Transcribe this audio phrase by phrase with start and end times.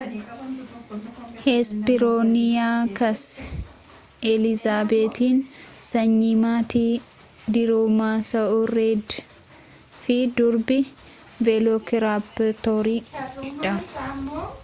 [1.43, 3.21] hesperooniyaakas
[4.31, 5.37] elizaabetiin
[5.91, 6.91] sanyii maatii
[7.57, 9.21] diroomaasa'uuridee
[10.07, 10.81] fi durbii
[11.51, 12.99] veelookiraaptorii
[13.63, 13.79] dha